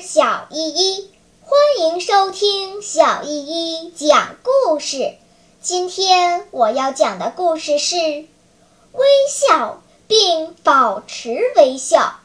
[0.00, 1.10] 小依依，
[1.40, 5.14] 欢迎收听小依依讲故事。
[5.60, 12.20] 今天我要讲的故事是微笑并保持微笑。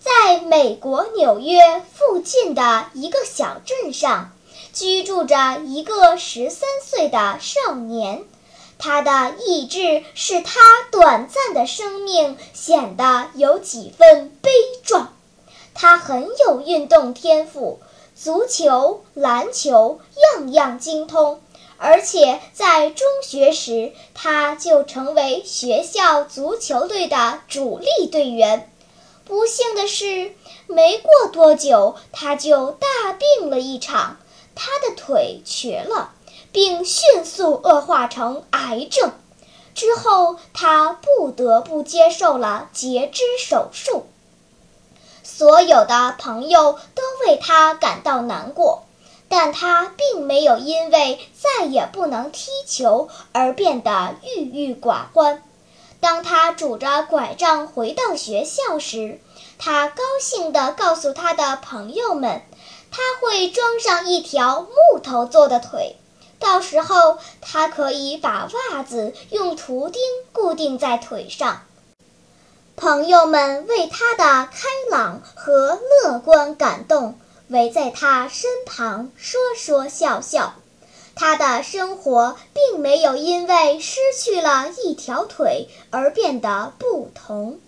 [0.00, 4.32] 在美国纽约附近的一个小镇上，
[4.72, 8.24] 居住着一个十三岁的少年。
[8.78, 10.60] 他的意志使他
[10.90, 14.50] 短暂的生命显得有几分悲
[14.84, 15.15] 壮。
[15.78, 17.80] 他很有运动天赋，
[18.14, 20.00] 足球、篮球
[20.34, 21.42] 样样精通，
[21.76, 28.72] 而且在中学时他就成为学校足球队的主力队员。
[29.26, 30.32] 不幸的是，
[30.66, 34.16] 没过多久他就大病了一场，
[34.54, 36.12] 他的腿瘸了，
[36.52, 39.12] 并迅速恶化成癌症。
[39.74, 44.06] 之后，他不得不接受了截肢手术。
[45.26, 48.84] 所有的朋友都为他感到难过，
[49.28, 55.42] 但他并没有因为再也不能踢球而变得郁郁寡欢。
[56.00, 59.20] 当他拄着拐杖回到学校时，
[59.58, 62.42] 他高兴地告诉他的朋友们，
[62.90, 65.96] 他会装上一条木头做的腿，
[66.38, 70.00] 到时候他可以把袜子用图钉
[70.32, 71.62] 固定在腿上。
[72.76, 77.18] 朋友们为他的开朗和乐观感动，
[77.48, 80.54] 围在他身旁说说笑笑。
[81.14, 87.58] 他的生活并没有因为失去了一条腿而变得不同。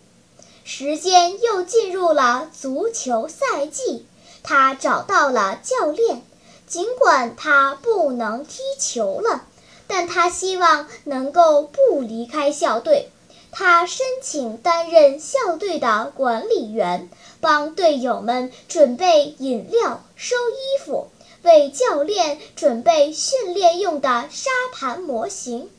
[0.65, 4.07] 时间又进入了足球赛季，
[4.43, 6.23] 他找到了教练。
[6.67, 9.47] 尽管他不能踢球了，
[9.87, 13.11] 但他希望能够不离开校队。
[13.51, 17.09] 他申请担任校队的管理员，
[17.41, 21.09] 帮队友们准备饮料、收衣服，
[21.43, 25.71] 为教练准备训练用的沙盘模型。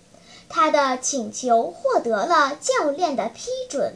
[0.49, 3.95] 他的请求获得了教练的批准。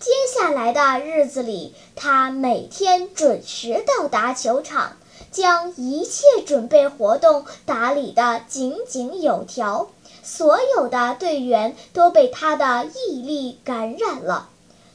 [0.00, 4.96] 接下来的日子里，他每天准时到达球场，
[5.30, 9.90] 将一切准备活动打理得井井有条。
[10.30, 14.50] 所有的队员都被他的毅力感染了。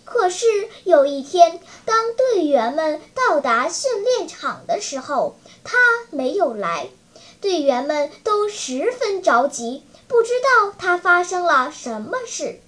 [0.05, 0.45] 可是
[0.83, 5.75] 有一天，当队员们到达训练场的时候，他
[6.11, 6.87] 没有来。
[7.41, 12.59] 队员们都十分着急，不知道他发生了什么事。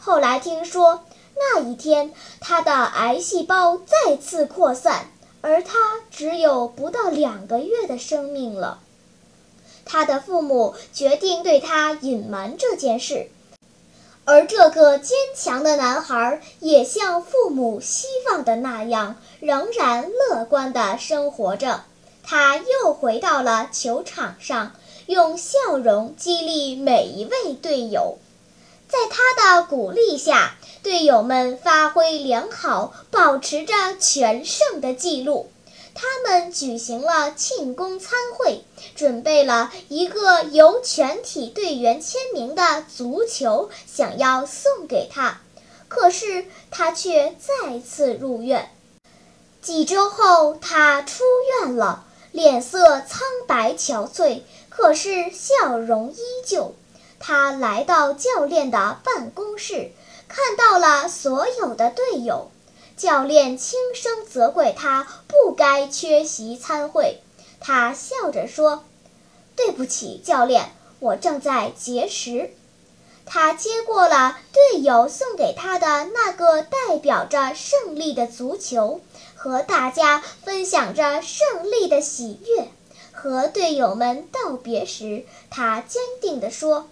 [0.00, 1.04] 后来听说，
[1.36, 5.06] 那一天他的癌细胞再次扩散，
[5.40, 5.78] 而他
[6.10, 8.80] 只有不到两个月的生命了。
[9.88, 13.30] 他的父母决定对他隐瞒这件事，
[14.26, 21.84] 而这个坚强的男孩也像父母希望的那样，仍然乐观地生活着。
[22.22, 24.72] 他又回到了球场上，
[25.06, 28.18] 用笑容激励每一位队友。
[28.86, 35.50] 在他的鼓励下，队友们发挥良好，保持着全胜的记录。
[36.00, 38.62] 他们举行了庆功餐会，
[38.94, 45.40] 准备了一个由全体队员签名的足球，想要送给他。
[45.88, 48.70] 可是他却再次入院。
[49.60, 51.24] 几周后，他出
[51.64, 56.76] 院了，脸色苍白憔悴，可是笑容依旧。
[57.18, 59.90] 他来到教练的办公室，
[60.28, 62.52] 看到了所有的队友。
[62.98, 67.22] 教练轻声责怪他不该缺席参会，
[67.60, 68.84] 他笑着说
[69.54, 72.50] ：“对不起，教练，我正在节食。”
[73.24, 79.00] 他接过了队友送给他的那个代表着胜利的足球，
[79.36, 82.68] 和大家分享着胜利的喜悦。
[83.12, 86.88] 和队友们道别时，他坚定地说：“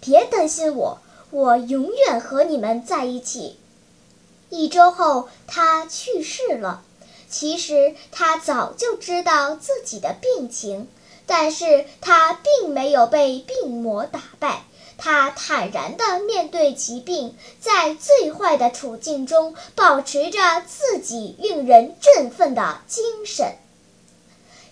[0.00, 0.98] 别担心我，
[1.30, 3.58] 我永远和你们在一起。”
[4.48, 6.82] 一周后，他去世了。
[7.28, 10.88] 其实他早就知道自己的病情，
[11.26, 14.64] 但是他并没有被病魔打败。
[14.98, 23.56] 他坦然地面对疾病，在最坏的处境中保持着自己令人振奋的精神。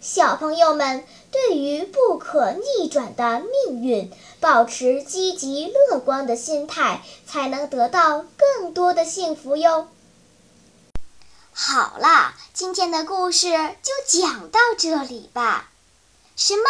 [0.00, 1.04] 小朋友们，
[1.34, 9.88] 对于不可逆转的命运，保持积极乐观的心态，才能得到更多的幸福哟。
[11.52, 13.48] 好啦，今天的故事
[13.82, 15.70] 就讲到这里吧。
[16.36, 16.62] 什么？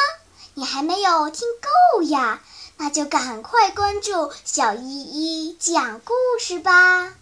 [0.54, 2.40] 你还没有听够呀？
[2.78, 7.12] 那就赶快关注小依依讲故事吧！